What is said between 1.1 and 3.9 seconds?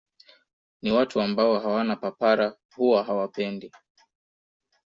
ambao hawana papara huwa hawapendi